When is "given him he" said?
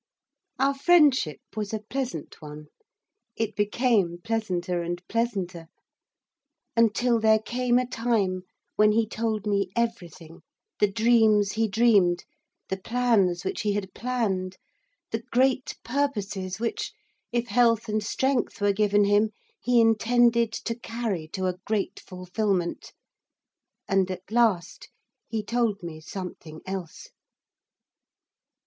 18.73-19.79